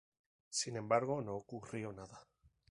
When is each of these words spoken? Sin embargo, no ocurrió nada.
Sin 0.49 0.77
embargo, 0.77 1.21
no 1.21 1.35
ocurrió 1.35 1.93
nada. 1.93 2.25